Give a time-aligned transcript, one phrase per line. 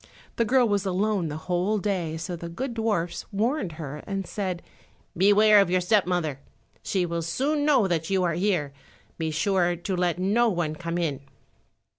[0.37, 4.63] The girl was alone the whole day, so the good dwarfs warned her and said,
[5.15, 6.39] "Beware of your step mother,
[6.81, 8.73] she will soon know that you are here;
[9.19, 11.19] be sure to let no one come in."